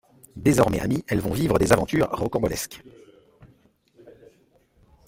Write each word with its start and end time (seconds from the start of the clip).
Désormais 0.35 0.79
amies, 0.79 1.05
elles 1.07 1.19
vont 1.19 1.29
vivre 1.31 1.59
des 1.59 1.73
aventures 1.73 2.09
rocambolesques. 2.11 2.81